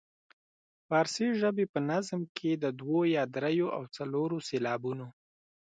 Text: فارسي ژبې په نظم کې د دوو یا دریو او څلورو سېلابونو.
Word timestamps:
فارسي 0.87 1.27
ژبې 1.41 1.65
په 1.73 1.79
نظم 1.89 2.21
کې 2.37 2.51
د 2.63 2.65
دوو 2.79 2.99
یا 3.15 3.23
دریو 3.35 3.67
او 3.77 3.83
څلورو 3.95 4.37
سېلابونو. 4.47 5.07